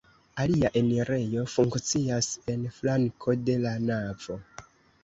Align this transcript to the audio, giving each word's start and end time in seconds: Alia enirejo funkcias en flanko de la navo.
Alia 0.43 0.69
enirejo 0.79 1.43
funkcias 1.57 2.31
en 2.55 2.65
flanko 2.79 3.39
de 3.51 3.61
la 3.69 3.77
navo. 3.87 4.43